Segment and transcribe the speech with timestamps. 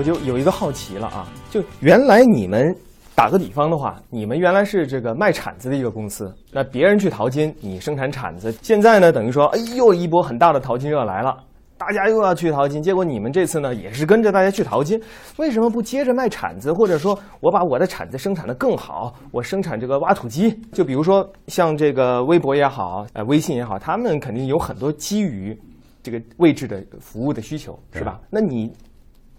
[0.00, 2.74] 我就有一个好奇了啊，就原来你们
[3.14, 11.36] 打个比方的话，你们原来是这个卖铲子的一个公司，那别人去淘金，你生产铲子，现在呢等于说，哎呦一波很大的淘金热来了，
[11.76, 14.98] 大家又要去淘金，结果你们这次呢也是跟着大家去淘金，
[15.36, 25.54] 为什么不接着卖铲子，或者说我把我的铲子生产的更好，我生产这个挖土机，就比如说像这个微博也好，呃微信也好，他们肯定有很多基于
[26.02, 28.18] 这个位置的服务的需求，是吧？
[28.30, 28.72] 那你。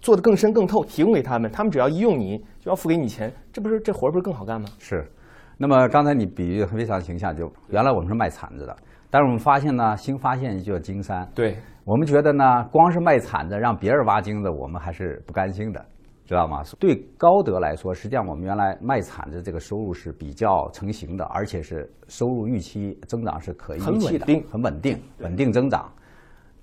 [0.02, 4.68] 做得更深更透，提供给他们，他们只要一用你就要付给你钱，这不是这活儿不是更好干吗？
[4.78, 5.08] 是，
[5.56, 8.76] 那么刚才你比喻非常形象，就原来我们是卖铲子的，
[9.08, 11.26] 但是我们发现呢，新发现就叫金山。
[11.36, 15.86] 对，我们觉得呢，光是卖铲子让别人挖金子，我们还是不甘心的，
[16.26, 16.64] 知道吗？
[16.80, 25.88] 对高德来说，实际上我们原来卖铲子这个收入是比较成型的，而且是收入预期增长是可预期的，很稳定，稳定增长。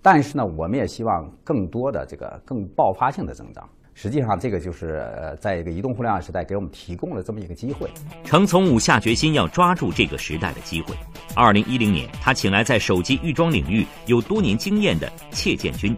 [0.02, 3.68] 但是呢，我们也希望更多的这个更爆发性的增长。
[3.94, 7.90] 实际上，这个就是呃，在一个移动互联网时代，给我们提供了这么一个机会。
[8.24, 10.96] 程从武下决心要抓住这个时代的机会。
[11.36, 15.94] 二零一零年，他请来在手机预装领域有多年经验的切建军，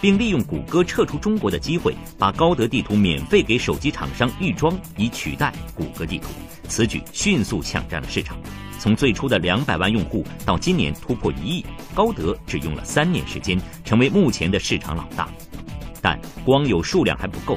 [0.00, 6.30] 并利用谷歌撤出中国的机会，把高德地图免费给手机厂商预装，以取代谷歌地图。
[6.66, 8.36] 此举迅速抢占了市场。
[8.80, 11.64] 从最初的两百万用户到今年突破一亿，
[11.94, 15.28] 高德只用了三年时间，成为目前的市场老大。
[16.02, 17.56] 但光有数量还不够，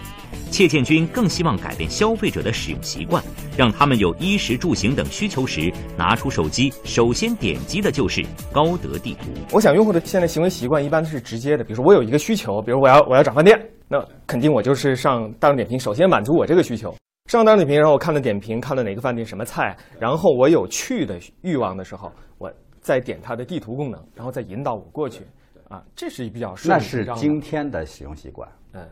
[0.50, 3.22] 切建军更希望改变消费者的使用习惯，
[3.58, 9.32] 让他们有衣食住行等需求时，拿出手机首先点击的就是高德地图。
[9.52, 16.96] 我想用户的现在行为习惯一般都是直接的，比如说我有一个需求，比如我要我要找饭店，那肯定我就是上大众点评，首先满足我这个需求。
[17.30, 22.50] 上大众点评，然后我看了点评，看了哪个饭店什么菜，然后我有去的欲望的时候，我
[22.88, 25.26] 再点它的地图功能，然后再引导我过去，
[25.68, 28.88] 啊，这是比较那是今天的使用习惯，嗯，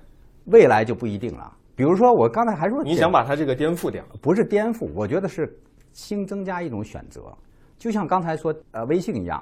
[0.47, 1.49] 未来就不一定了。
[1.77, 4.03] 比如说我刚才还说，你想把它这个颠覆掉？
[4.21, 5.57] 不是颠覆，我觉得是
[5.93, 7.33] 新增加一种选择。
[7.77, 9.41] 就像刚才说呃微信一样，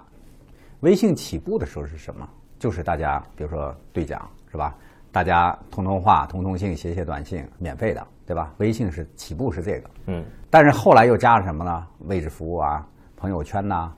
[0.82, 2.30] 微信起步的时候是什么？
[2.60, 4.76] 就是大家比如说对讲是吧？
[5.12, 8.06] 大家通通话、通通信、写写短信，免费的。
[8.26, 8.54] 对吧？
[8.58, 11.86] 微信是起步是这个，嗯，但是后来又加了什么呢？
[12.06, 12.88] 位置服务啊，
[13.18, 13.94] 朋友圈呐，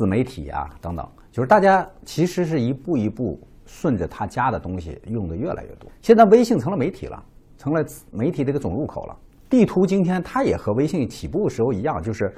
[0.00, 5.90] 自媒体啊等等，就是大家其实是一步一步顺着他加的东西用的越来越多。
[6.00, 7.22] 现在微信成了媒体了，
[7.58, 9.14] 成了媒体这个总入口了。
[9.50, 12.34] 地图今天它也和微信起步的时候一样，就是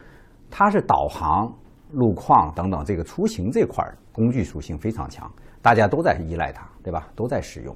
[0.51, 1.55] 它是导航、
[1.93, 5.31] 路况等等这个出行这块工具属性非常强，
[5.63, 7.07] 大家都在依赖它，对吧？
[7.15, 7.73] 都在使用。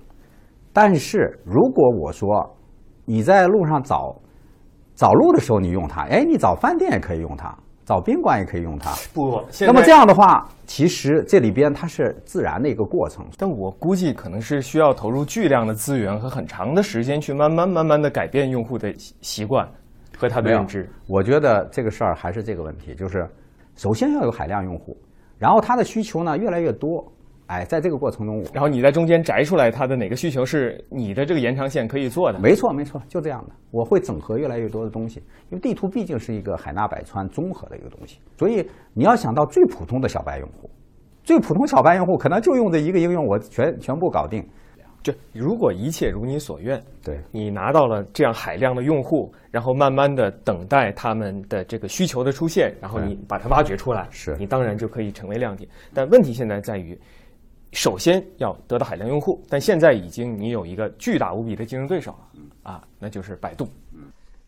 [0.72, 2.56] 但是如果我说，
[3.04, 4.20] 你在路上找
[4.97, 8.91] 找路的时候，你用它，哎，你找饭店也可以用它，找宾馆也可以用它。
[9.14, 13.24] 不，那么这样的话，其实这里边它是自然的一个过程。
[13.38, 19.66] 但我估计可能是需要投入巨量的资源和很长的时间，去慢慢慢慢的改变用户的习惯
[20.19, 20.91] 和他的认知。
[21.06, 23.26] 我觉得这个事儿还是这个问题，就是
[23.76, 24.97] 首先要有海量用户，
[25.38, 27.06] 然后他的需求呢越来越多。
[27.46, 32.40] 哎，在这个过程中，然后你在中间摘出来它的哪个需求是你的这个延长线可以做的？
[32.40, 33.54] 没错，没错，就这样的。
[33.70, 35.20] 我会整合越来越多的东西，
[35.50, 40.68] 因为地图毕竟是一个海纳百川、综合的一个东西，所以你要想到最普通的小白用户，
[41.22, 44.44] 最普通小白用户可能就用这一个应用，我全全部搞定。
[45.04, 55.70] 就如果一切如你所愿，对你拿到了这样海量的用户，然后慢慢的等待他们的这个需求的出现，然后你把它挖掘出来，是你当然就可以成为亮点。
[55.94, 56.98] 但问题现在在于。
[57.72, 63.69] 首先要得到海量用户，但现在已经你有一个巨大无比的竞争对手了，啊，那就是百度。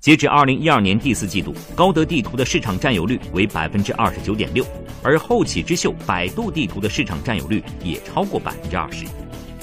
[0.00, 4.64] 截至二零一二年第四季度，高德地图的市场占有率为百分之二十九点六，
[5.02, 9.04] 而后起之秀百度地图的市场占有率也超过百分之二十。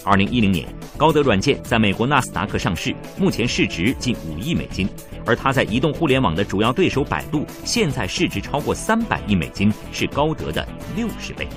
[0.03, 0.67] 二零一零年，
[0.97, 4.87] 高德软件在美国纳斯达克上市，目前市值近五亿美金，
[5.25, 11.47] 而它在移动互联网的主要对手百度，现在市值超过三百亿美金，是高德的六十倍。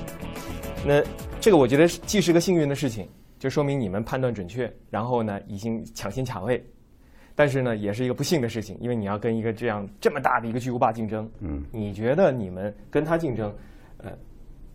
[0.87, 1.03] 那。
[1.49, 6.63] 这个我觉得既是个幸运的事情，就说明你们判断准确，然后呢已经抢先卡位，
[7.35, 11.27] 但是呢也是一个不幸的事情，因为你要跟一个这样这么大的一个巨无霸竞争。
[11.41, 13.51] 嗯，你觉得你们跟他竞争，
[13.97, 14.13] 呃，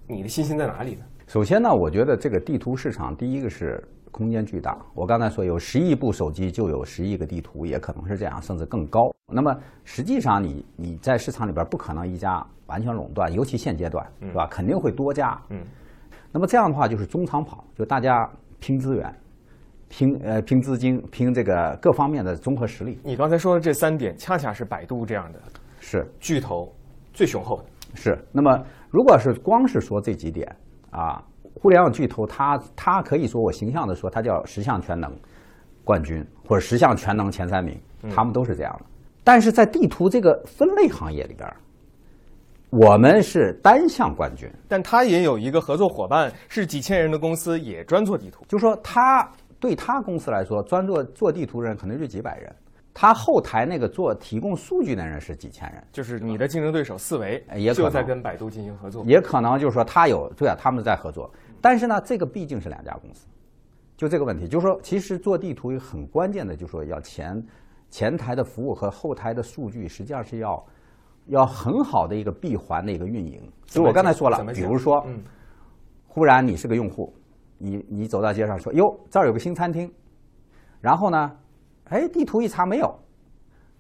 [0.07, 1.05] 你的信心在哪里呢？
[1.27, 3.79] 首先呢，我觉得这个地图市场第一个是
[4.09, 4.75] 空间巨大。
[4.95, 9.13] 我刚才说有十亿部手机就有十亿个地图，也可能是这样，甚至更高。
[9.31, 14.47] 那么实际上你你在市场里边不可能一家完全垄断，尤其现阶段是吧？
[14.47, 15.39] 肯定会多家。
[15.49, 15.63] 嗯。
[16.33, 18.27] 那么这样的话就是中长跑，就大家
[18.59, 19.15] 拼资源，
[19.87, 22.99] 拼呃拼资金，拼这个各方面的综合实力。
[23.03, 25.39] 你刚才说的这三点，恰恰是百度这样的，
[25.79, 26.73] 是巨头
[27.13, 27.65] 最雄厚的。
[27.93, 28.17] 是。
[28.31, 28.59] 那么
[28.89, 30.53] 如果是光是说这几点
[30.89, 31.23] 啊，
[31.61, 35.15] 互联网巨头它它可以说我形象的说它叫十项全能，
[35.83, 38.85] 冠军或者十项全能前三名，他们都是这样的。
[39.23, 41.55] 但是在地图这个分类行业里边儿，
[42.73, 48.43] 我们是单项冠军，但他也有一个合作伙伴，是几千人的公司，也专做地图。
[48.47, 52.51] 就说他对他公司来说，专做做地图人可能就几百人，
[52.91, 59.05] 他后台那个做提供数据的人是几千人，就是你的竞争对手四维哎也可在跟百度进行合作。
[59.05, 61.31] 也可能就是说他有对啊，他们在合作，
[61.61, 63.27] 但是呢，这个毕竟是两家公司，
[63.95, 67.39] 就这个问题，就是说，其实做地图有很关键的，就是说要前
[67.91, 70.65] 前台的服务和后台的数据，实际上是要
[71.27, 73.41] 要很好的一个闭环的一个运营。
[73.65, 75.19] 所以我刚才说了比如说，嗯，
[76.07, 77.13] 忽然你是个用户，
[77.57, 79.91] 你你走到街上说，哟，这儿有个新餐厅，
[80.79, 81.31] 然后呢，
[81.85, 82.93] 哎，地图一查没有，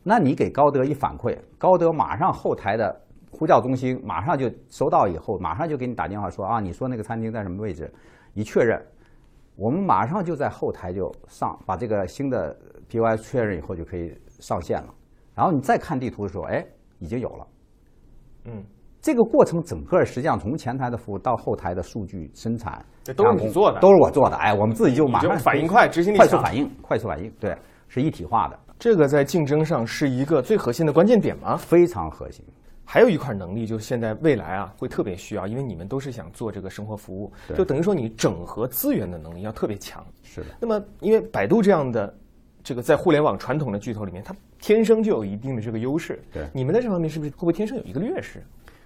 [0.01, 7.91] 那你给高德一反馈，高德马上后台的呼叫中心马上就收到以后，马上就给你打电话说啊，你说那个餐厅在什么位置，
[8.33, 8.81] 一确认，
[9.55, 12.57] 我们马上就在后台就上把这个新的
[12.89, 14.93] POI 确认以后就可以上线了，
[15.35, 16.65] 然后你再看地图的时候，哎，
[17.03, 17.47] 已经有了。
[18.45, 18.63] 嗯，
[19.01, 24.35] 这个过程整个实际上从前台的服务到后台的数据生产，这都是你做的都是我做的。
[24.37, 27.55] 哎，我们自己就马上反应快执行力快速反应，快速反应，对，
[27.87, 31.57] 是一体化的，这个在竞争上是一个最核心的关键点吗？
[31.57, 32.43] 非常核心。
[32.85, 40.05] 还有一块能力，就是现在未来啊会特别需要，因为你们都是想做这个生活服务，就等于说你整合资源的能力要特别强。
[40.21, 42.13] 是的，那么，因为百度这样的
[42.61, 46.23] 这个在互联网传统的巨头里面，它天生就有一定的这个优势。
[46.31, 48.41] 对你们在这方面是不是会不会天生有一个劣势？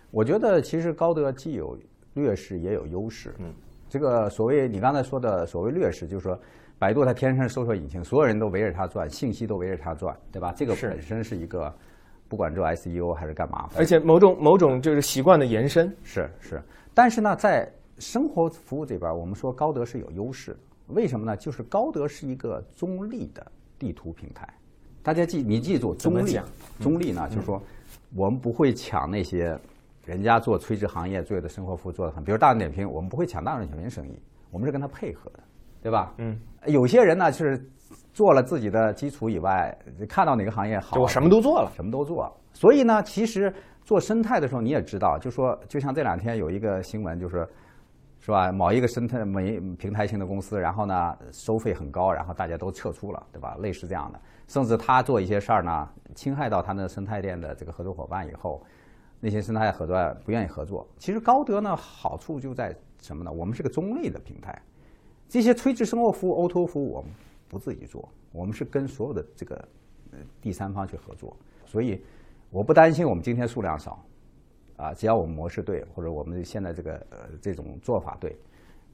[0.10, 1.78] 我觉得其实高德既有
[2.16, 3.36] 劣势也有优势。
[3.38, 3.54] 嗯，
[3.88, 6.40] 这个所谓你刚才说的所谓劣势，就是说
[6.80, 10.52] 百度它天生是搜索引擎，所有人都围着它转，信息都围着它转，对吧？
[10.58, 11.72] 这个本身是一个，
[12.28, 15.96] 不管做 SEO 还是干嘛，而且某种某种就是习惯的延伸。
[16.02, 16.60] 是是，
[16.92, 20.58] 但是呢，在生活服务这边，我们说高德是有优势的。
[20.88, 21.38] 为什么呢？
[21.38, 23.46] 就是高德是一个中立的
[23.78, 24.52] 地图平台。
[25.08, 26.38] 大家记，你记住，中立
[26.82, 27.64] 中立呢，就是说
[28.14, 29.58] 我们不会抢那些
[30.04, 34.20] 人家做垂直行业做的生活服务做的很，比如大众点评，我们不会抢大众点评生意，
[34.52, 35.40] 我们是跟他配合的，
[35.82, 36.14] 对吧？
[36.18, 37.58] 嗯，有些人呢，就是
[38.12, 39.74] 做了自己的基础以外，
[40.10, 41.72] 看到哪个行业好，就我什么都做了。
[41.74, 42.30] 什么都做。
[42.52, 43.54] 所以呢，其实
[43.86, 47.48] 做生态的时候，你也知道，就说就像这两天有一个新闻，就是
[48.20, 48.52] 是吧？
[48.52, 53.56] 某一个生态每平台型的公司，然后呢收费很高，然后大家都撤出了，对吧？
[53.62, 58.62] 类似这样的，甚至他做一些事儿呢，侵害到他的生态链的这个合作伙伴以后，
[59.20, 60.86] 那些生态合作不愿意合作。
[60.98, 63.32] 其实高德呢，好处就在什么呢？
[63.32, 64.62] 我们是个中立的平台，
[65.30, 67.10] 这些垂直生活服务、O2O 服务我们
[67.48, 69.68] 不自己做，我们是跟所有的这个
[70.42, 72.04] 第三方去合作，所以
[72.50, 74.04] 我不担心我们今天数量少，
[74.78, 78.34] 啊，只要我们模式对，或者我们现在这个呃这种做法对，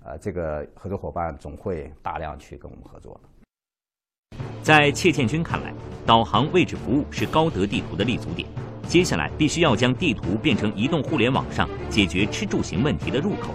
[0.03, 4.37] 呃，这个合作伙伴总会大量去跟我们合作的。
[4.61, 5.73] 在切建军看来，
[6.05, 8.47] 导航位置服务是高德地图的立足点。
[8.87, 13.53] 接下来必须要将地图变成移动互联网上解决吃住行问题的入口，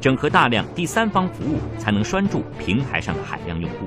[0.00, 3.86] 整合大量第三方服务，才能拴住平台上的海量用户。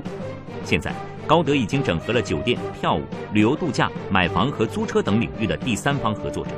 [0.64, 0.92] 现在，
[1.24, 3.02] 高德已经整合了酒店、票务、
[3.32, 6.50] 旅游度假、买房和租车等领域的第三方合作者。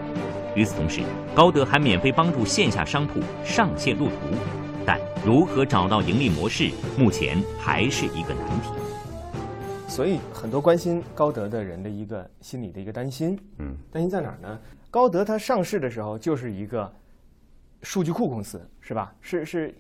[0.59, 1.03] 与此同时，
[1.37, 4.15] 高德还免费帮助线下商铺上线入图，
[4.85, 8.73] 但如何找到盈利模式，目前还是一个难题。
[9.87, 14.59] 所以很多关心高德的人的一个心理的一个担心，嗯，担心在哪儿呢？
[14.91, 16.93] 高德它上市的时候就是一个
[17.83, 19.15] 数据库公司，是吧？
[19.21, 19.73] 是是，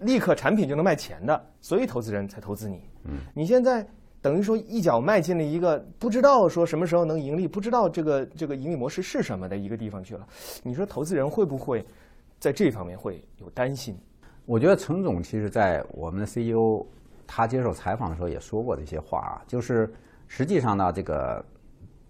[0.00, 2.82] 立刻产品就能卖钱的，所以投资人才投资你。
[3.04, 3.88] 嗯，你现在
[4.22, 10.26] 等于说一脚迈进了一个不知道说什么时候能盈利，不知道这个这个盈利模式是什么的一个地方去了。
[10.62, 11.84] 你说投资人会不会
[12.38, 13.96] 在这方面会有担心？
[14.44, 16.84] 我觉得陈总其实在我们的 CEO
[17.26, 19.90] 他接受采访的时候也说过这些话啊，就是
[20.26, 21.44] 实际上呢，这个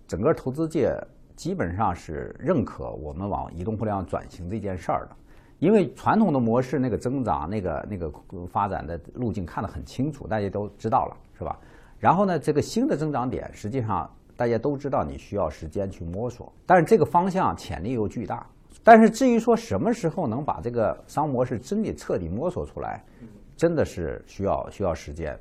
[0.08, 0.92] 整个投资界
[1.36, 5.16] 基本上是认可我们往移动互联网转型这件事儿的，
[5.58, 8.12] 因为传统的模式那个增长、那个那个
[8.48, 11.58] 发展的路径看得很清楚，大家都知道了，是吧？
[12.00, 18.44] 然后呢，这个新的增长点，实际上大家都知道你需要时间去摸索，但是这个方向潜力又巨大。
[18.82, 23.04] 但是至于说什么时候能把这个商模式真的彻底摸索出来，
[23.54, 25.38] 真的是需要需要时间。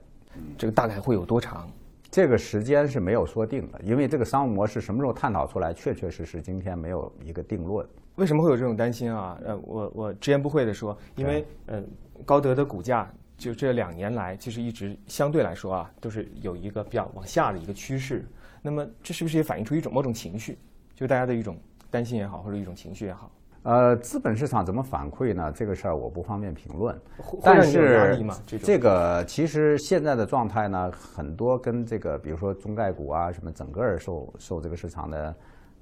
[0.57, 1.65] 这个大概会有多长？
[2.11, 7.87] 这个时间是没有说定的，因为这个商务模式什么时候探讨出来，确确实实今天没有一个定论。
[8.15, 9.39] 为什么会有这种担心啊？
[9.45, 11.81] 呃，我我直言不讳地说，因为呃，
[12.25, 18.23] 高德的股价就这两年来，其实一直相对来说啊，都是有一个比较往下的一个趋势。
[18.61, 20.59] 那么这是不是也反映出一种某种情绪？
[20.93, 21.57] 就大家的一种
[21.89, 23.31] 担心也好，或者一种情绪也好？
[23.63, 25.51] 呃，资本市场怎么反馈呢？
[25.53, 26.97] 这个事儿我不方便评论。
[27.41, 28.17] 但是
[28.61, 35.35] 这个其实现在的状态呢，很多跟这个比如说中概股啊什么，整个儿受受这个市场的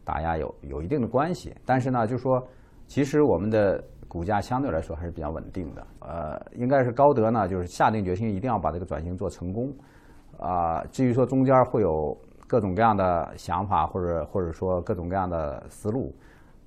[0.04, 1.56] 打压有有一定的关系。
[1.66, 2.46] 但是呢，就说
[2.88, 5.88] 其实我们的股价相对来说还是比较稳定的。
[6.00, 9.72] 呃，应该是高德呢，就是下定决心一定要把这个转型做成功。
[10.40, 16.14] 啊、至于说中间会有各种各样的想法，或者或者说各种各样的思路，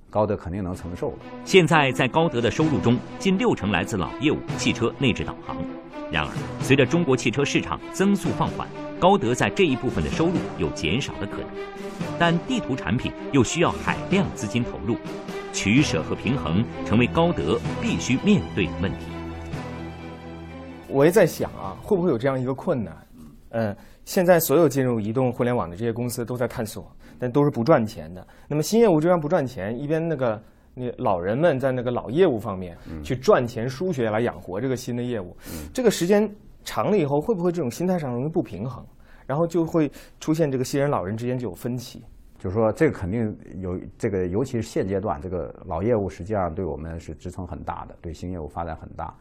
[0.09, 1.13] 高德肯定能承受。
[1.45, 5.55] 现在在高德的收入中，近六成来自老业务汽车内置导航。
[6.11, 6.29] 然而，
[6.59, 8.67] 随着中国汽车市场增速放缓，
[8.99, 11.47] 高德在这一部分的收入有减少的可能。
[12.19, 14.97] 但地图产品又需要海量资金投入，
[15.51, 18.97] 取舍和平衡成为高德必须面对的问题。
[20.87, 23.07] 我也在想啊，会不会有这样一个困难？
[23.51, 26.89] 嗯，现在所有进入移动互联网的这些公司都在探索，
[27.19, 28.25] 但都是不赚钱的。
[28.47, 30.41] 那么新业务这边不赚钱，一边那个
[30.73, 35.35] 那老人们在那个老业务方面去赚钱输血来养活这个新的业务，
[35.73, 36.29] 这个时间
[36.63, 38.85] 长了以后，会不会这种心态上容易不平衡？
[39.27, 39.89] 然后就会
[40.19, 42.03] 出现这个新人老人之间就有分歧。
[42.41, 49.15] 就是说，这个肯定有这个，尤其是现阶段，这个老业务实际上对我们是支撑很大的，对新业务发展很大。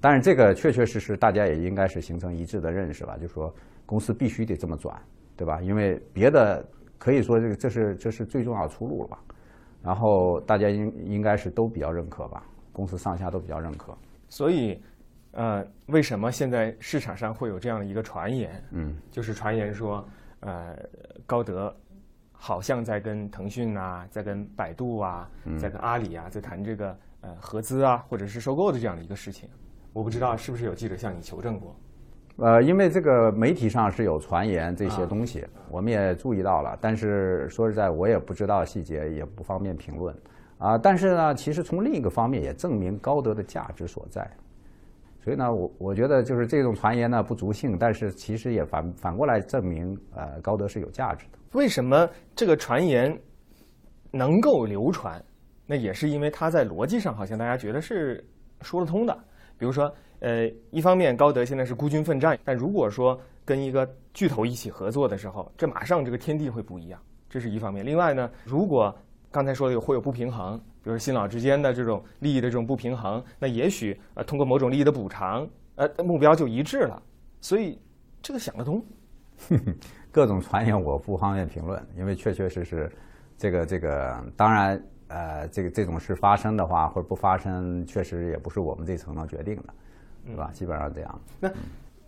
[0.00, 3.54] 但是这个确确实实，大家也应该是形成一致的认识吧，就是说
[3.86, 5.00] 公司必须得这么转，
[5.36, 5.62] 对吧？
[5.62, 9.20] 因为别的可以说这个这是这是最重要的出路了吧。
[9.80, 13.96] 然后大家应应该是都比较认可吧，公司上下都比较认可。
[14.28, 14.82] 所以，
[15.30, 18.60] 呃，为什么现在市场上会有这样的一个传言？
[18.72, 20.04] 嗯，就是传言说，
[20.40, 20.76] 呃，
[21.24, 21.72] 高德
[22.36, 29.48] 好像在跟腾讯啊，在跟百度啊，在跟阿里啊，在谈这个呃合资啊，或者是收购的这样的一个事情。
[29.92, 31.74] 我不知道是不是有记者向你求证过？
[32.36, 40.14] 呃，因为这个媒体上是有传言这些东西，我们也注意到了，但是说实在，我也不知道细节，也不方便评论。
[40.58, 44.28] 啊，但是呢，其实从另一个方面也证明高德的价值所在。
[45.22, 51.38] 所以呢，我我觉得就是这种传言呢不足信，但是其实也反反过来证明，呃，高德是有价值的。
[51.54, 53.16] 为什么这个传言
[54.10, 55.24] 能够流传？
[55.66, 58.22] 那也是因为它在逻辑上好像大家觉得是
[58.60, 59.16] 说得通的。
[59.56, 67.86] 比如说，呃，一方面高德现在是孤军奋战，但如果说跟一个巨头一起合作的时候，这马上这个天地会不一样，这是一方面。
[67.86, 68.92] 另外呢，如果
[69.30, 77.00] 刚才说的有会有不平衡，比如说新老之间的这种利益的这种不平衡，那也许呃通过某种利益的补偿，呃目标就一致了。
[77.40, 77.80] 所以
[78.20, 78.84] 这个想得通。
[80.10, 82.90] 各种传言我不方便评论，因为确确实实，
[83.36, 89.74] 这个这个当然呃，这个这种事发生的话或者不发生，确实也不是我们这层能决定的，
[90.26, 90.50] 对吧？
[90.52, 91.20] 基本上这样。
[91.40, 91.50] 那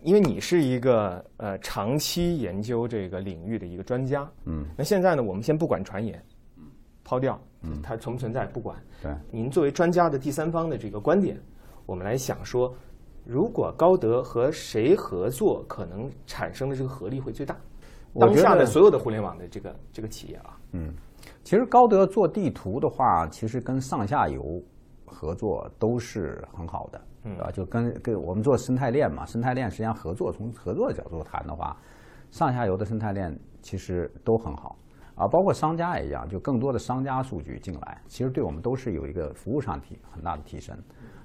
[0.01, 6.23] 因为你是一个呃长期研究这个领域的一个专家，嗯，那现在呢，我们先不管传言，
[7.03, 8.77] 抛掉，嗯，它存不存在不管。
[9.01, 11.37] 对，您作为专家的第三方的这个观点，
[11.85, 12.73] 我们来想说，
[13.27, 17.55] 如果高德和谁合作，可能产生的这个合力会最大？
[18.17, 20.93] 当下的所有的互联网的这个这个企业啊，嗯
[21.43, 24.63] 其实高德做地图的话，其实跟上下游
[25.05, 27.51] 合作都是很好的，对吧？
[27.51, 31.75] 就跟跟我们做生态链嘛，生态链实际上合作，从合作的角度谈的话，
[32.31, 34.75] 上下游的生态链其实都很好
[35.17, 40.77] 啊，包括商家也一样，就更多的商家数据进来，其实对我们都是有一个服务上提很大的提升。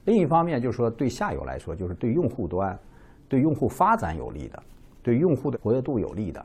[0.06, 2.76] 另一方面就是说，对下游来说，就是对用户端、
[3.28, 4.62] 对用户发展有利的，
[5.02, 6.44] 对用户的活跃度有利的，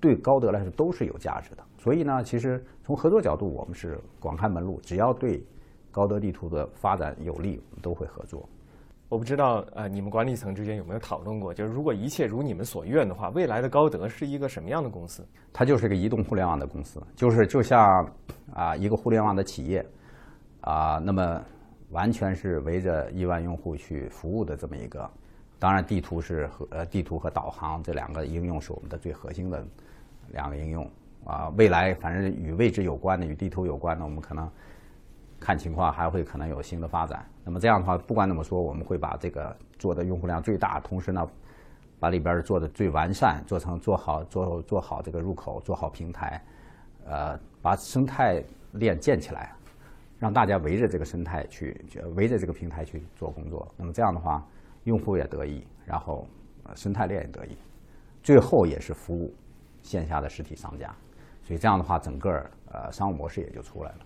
[0.00, 1.62] 对高德来说都是有价值的。
[1.78, 5.42] 所以呢，其实从合作角度，我们是广开门路，只要对
[5.92, 8.48] 高德地图的发展有利，我们都会合作。
[9.08, 15.24] 我不知道呃你们管理层之间有没有讨论过，就是如果一切如你们所愿的话，未来的高德是一个什么样的公司？
[15.52, 18.08] 它就是个移动互联网的公司，就是就像
[18.52, 19.86] 啊一个互联网的企业
[20.62, 21.40] 啊，那么
[21.90, 25.08] 完全是围着亿万用户去服务的这么一个。
[25.60, 29.64] 当然，地图是和呃地图和导航这两个应用是我们的最核心的
[30.32, 30.90] 两个应用
[31.24, 31.48] 啊。
[31.56, 34.50] 未来反正与位置有关的、与地图有关的，我们可能
[35.40, 37.24] 看情况还会可能有新的发展。
[37.44, 41.26] 那么这样的话，不管怎么说，我们会把这个做的用户量最大，同时呢，
[42.00, 46.42] 把里边做的最完善，做成做好做做好这个入口，做好平台，
[47.04, 49.52] 呃，把生态链建起来，
[50.18, 51.78] 让大家围着这个生态去，
[52.14, 53.70] 围着这个平台去做工作。
[53.76, 54.42] 那么这样的话，
[54.84, 56.26] 用户也得益，然后
[56.74, 57.56] 生态链也得益，
[58.22, 59.34] 最后也是服务
[59.82, 60.94] 线下的实体商家。
[61.42, 62.30] 所以这样的话，整个
[62.72, 63.98] 呃商务模式也就出来了。